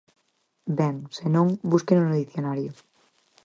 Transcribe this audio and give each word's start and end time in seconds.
Ben, 0.79 0.95
se 1.17 1.25
non, 1.35 1.47
búsqueno 1.71 2.01
no 2.05 2.19
dicionario. 2.23 2.71